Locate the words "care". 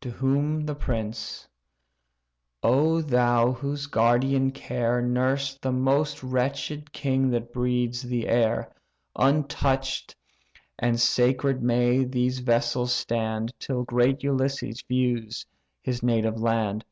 4.50-5.02